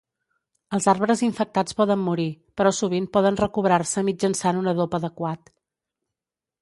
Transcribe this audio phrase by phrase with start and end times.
[0.77, 2.25] Els arbres infectats poden morir,
[2.61, 5.53] però sovint poden recobrar-se mitjançant un adob adequat.